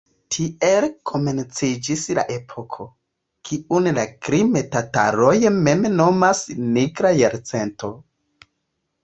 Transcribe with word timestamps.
Tiel 0.35 0.85
komenciĝis 1.09 2.05
la 2.19 2.23
epoko, 2.35 2.87
kiun 3.49 3.91
la 3.99 4.07
krime-tataroj 4.29 5.35
mem 5.59 5.87
nomas 6.01 6.43
"Nigra 6.65 7.15
jarcento". 7.21 7.95